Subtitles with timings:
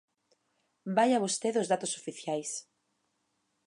[0.95, 2.49] Vaia vostede aos datos oficiais.